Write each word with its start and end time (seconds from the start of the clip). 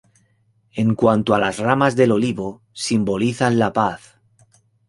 En 0.71 0.95
cuanto 0.95 1.35
a 1.35 1.39
las 1.39 1.59
ramas 1.59 1.95
de 1.95 2.11
olivo, 2.11 2.63
simbolizan 2.73 3.59
la 3.59 3.71
paz. 3.71 4.19